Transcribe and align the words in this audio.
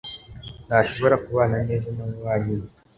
ntashobora 0.67 1.15
kubana 1.25 1.57
neza 1.67 1.87
nababanyi 1.95 2.53
be. 2.59 2.69